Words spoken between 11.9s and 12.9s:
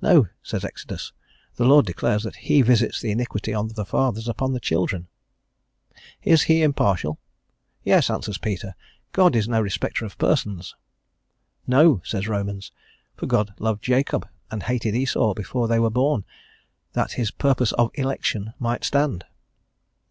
says Romans,